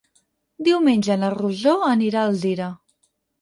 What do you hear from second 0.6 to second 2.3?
Diumenge na Rosó anirà a